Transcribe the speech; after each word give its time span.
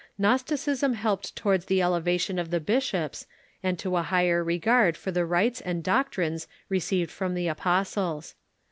Gnosticism 0.17 0.93
helped 0.93 1.35
towards 1.35 1.65
the 1.65 1.79
elevation 1.79 2.39
of 2.39 2.49
the 2.49 2.59
bishops, 2.59 3.27
and 3.61 3.77
to 3.77 3.97
a 3.97 4.01
higher 4.01 4.43
regard 4.43 4.97
for 4.97 5.11
the 5.11 5.27
rites 5.27 5.61
and 5.61 5.83
doctrines 5.83 6.47
received 6.71 7.11
from 7.11 7.35
the 7.35 7.47
apostles. 7.47 8.33